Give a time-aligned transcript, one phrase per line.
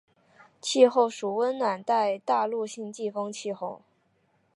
[0.59, 3.83] 气候属暖温带大陆性季风气候。